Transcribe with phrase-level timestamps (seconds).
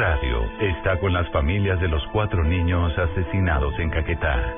[0.00, 4.54] Radio está con las familias de los cuatro niños asesinados en Caquetá.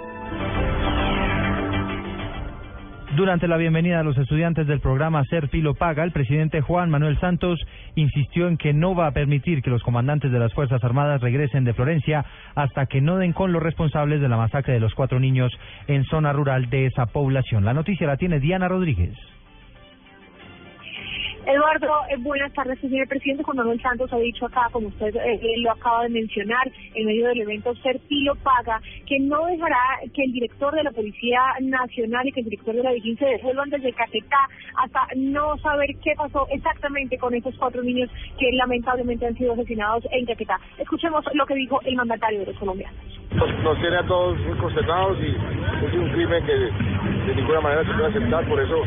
[3.17, 7.19] Durante la bienvenida a los estudiantes del programa Ser Filo Paga, el presidente Juan Manuel
[7.19, 7.59] Santos
[7.97, 11.65] insistió en que no va a permitir que los comandantes de las Fuerzas Armadas regresen
[11.65, 15.19] de Florencia hasta que no den con los responsables de la masacre de los cuatro
[15.19, 15.51] niños
[15.89, 17.65] en zona rural de esa población.
[17.65, 19.19] La noticia la tiene Diana Rodríguez.
[21.45, 22.79] Eduardo, eh, buenas tardes.
[22.79, 26.71] Señor presidente Juan Manuel Santos ha dicho acá, como usted eh, lo acaba de mencionar,
[26.95, 29.77] en medio del evento Serpilo Paga, que no dejará
[30.15, 33.71] que el director de la Policía Nacional y que el director de la vigilancia devuelvan
[33.71, 39.37] desde Caquetá hasta no saber qué pasó exactamente con esos cuatro niños que lamentablemente han
[39.37, 40.61] sido asesinados en Caquetá.
[40.79, 42.97] Escuchemos lo que dijo el mandatario de los colombianos.
[43.33, 46.71] Nos, tiene a todos consternados y es un crimen que
[47.27, 48.85] de ninguna manera se puede aceptar, por eso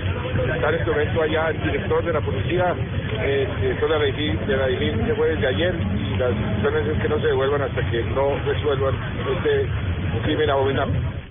[0.53, 2.75] está en este momento allá el director de la policía,
[3.21, 7.19] eh, el director de la de fue desde ayer y las instrucciones es que no
[7.19, 8.95] se devuelvan hasta que no resuelvan
[9.35, 9.67] este
[10.23, 11.24] crimen abominable.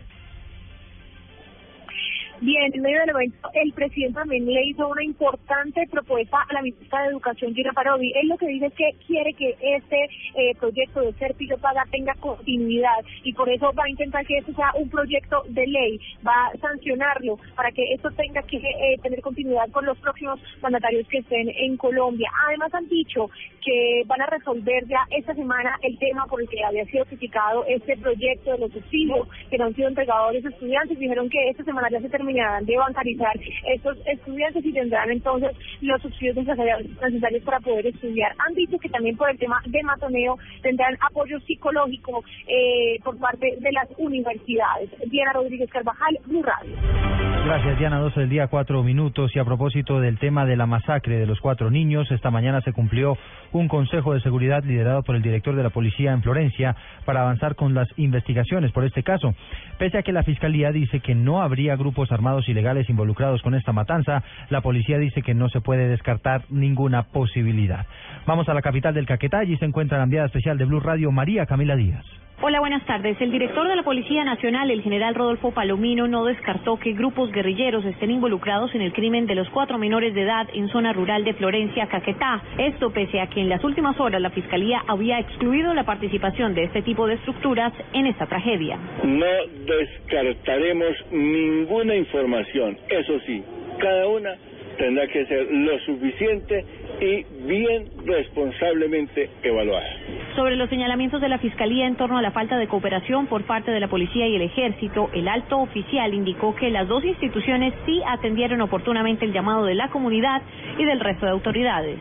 [2.41, 6.63] Bien, en medio del evento, el presidente también le hizo una importante propuesta a la
[6.63, 8.13] ministra de Educación, Gina Parodi.
[8.17, 12.15] Él lo que dice es que quiere que este eh, proyecto de ser Paga tenga
[12.15, 16.47] continuidad y por eso va a intentar que esto sea un proyecto de ley, va
[16.47, 21.19] a sancionarlo para que esto tenga que eh, tener continuidad con los próximos mandatarios que
[21.19, 22.31] estén en Colombia.
[22.49, 23.31] Además han dicho
[23.65, 27.65] que van a resolver ya esta semana el tema por el que había sido criticado
[27.67, 30.99] este proyecto de los subsidios que no han sido entregados a los estudiantes.
[30.99, 33.39] Dijeron que esta semana ya se terminó de bancarizar
[33.75, 38.35] estos estudiantes y tendrán entonces los subsidios necesarios para poder estudiar.
[38.39, 43.57] Han dicho que también por el tema de matoneo tendrán apoyo psicológico eh, por parte
[43.61, 44.91] de las universidades.
[45.07, 47.24] Diana Rodríguez Carvajal, Blue Radio.
[47.45, 47.99] Gracias, Diana.
[47.99, 49.37] 12 del día, cuatro minutos.
[49.37, 52.73] Y a propósito del tema de la masacre de los cuatro niños, esta mañana se
[52.73, 53.19] cumplió
[53.53, 57.55] un consejo de seguridad liderado por el director de la policía en Florencia para avanzar
[57.55, 59.35] con las investigaciones por este caso.
[59.77, 63.73] Pese a que la fiscalía dice que no habría grupos armados ilegales involucrados con esta
[63.73, 67.85] matanza, la policía dice que no se puede descartar ninguna posibilidad.
[68.27, 71.13] Vamos a la capital del Caquetá, allí se encuentra la enviada especial de Blue Radio,
[71.13, 72.07] María Camila Díaz.
[72.47, 73.19] Hola, buenas tardes.
[73.23, 77.87] El director de la Policía Nacional, el general Rodolfo Palomino, no descartó que grupos guerrilleros
[77.87, 81.33] estén involucrados en el crimen de los cuatro menores de edad en zona rural de
[81.33, 82.43] Florencia, Caquetá.
[82.59, 86.65] Esto pese a que en las últimas horas la Fiscalía había excluido la participación de
[86.65, 88.79] este tipo de estructuras en esta tragedia.
[89.03, 89.27] No
[89.65, 92.77] descartaremos ninguna información.
[92.91, 93.43] Eso sí,
[93.79, 94.37] cada una
[94.77, 96.63] tendrá que ser lo suficiente
[97.01, 99.97] y bien responsablemente evaluada.
[100.37, 103.71] Sobre los señalamientos de la Fiscalía en torno a la falta de cooperación por parte
[103.71, 108.03] de la Policía y el Ejército, el alto oficial indicó que las dos instituciones sí
[108.05, 110.43] atendieron oportunamente el llamado de la comunidad
[110.77, 112.01] y del resto de autoridades.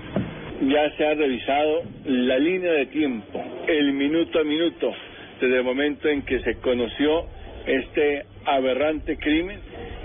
[0.61, 4.91] Ya se ha revisado la línea de tiempo, el minuto a minuto,
[5.39, 7.25] desde el momento en que se conoció
[7.67, 9.59] este aberrante crimen.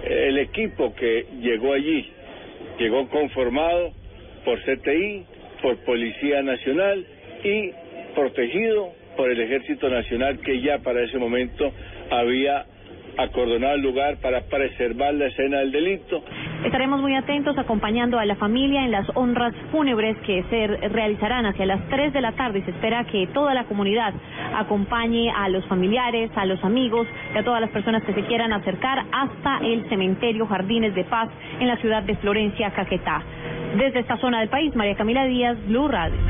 [0.05, 2.07] El equipo que llegó allí
[2.79, 3.93] llegó conformado
[4.45, 5.25] por CTI,
[5.63, 7.07] por Policía Nacional
[7.43, 7.71] y
[8.15, 11.73] protegido por el Ejército Nacional que ya para ese momento
[12.11, 12.65] había
[13.19, 16.23] acordonado el lugar para preservar la escena del delito.
[16.65, 21.67] Estaremos muy atentos acompañando a la familia en las honras fúnebres que se realizarán hacia
[21.67, 24.15] las 3 de la tarde y se espera que toda la comunidad
[24.55, 28.53] acompañe a los familiares, a los amigos y a todas las personas que se quieran
[28.53, 33.23] acercar hasta el cementerio Jardines de Paz en la ciudad de Florencia, Caquetá.
[33.77, 36.29] Desde esta zona del país, María Camila Díaz, Blue Radio.